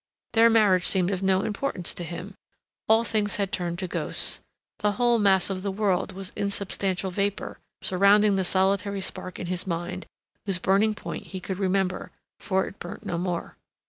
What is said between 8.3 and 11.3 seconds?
the solitary spark in his mind, whose burning point